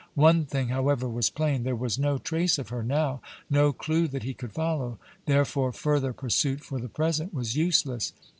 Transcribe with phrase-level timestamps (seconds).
[0.15, 4.23] One thing, however, was plain there was no trace of her now; no clue that
[4.23, 8.11] he could follow; therefore, further pursuit for the present was useless.